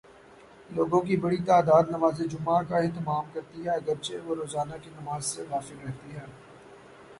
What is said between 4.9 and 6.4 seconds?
نماز سے غافل رہتی ہے۔